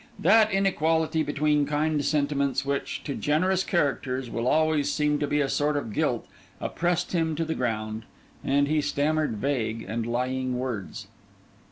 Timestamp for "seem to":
4.91-5.27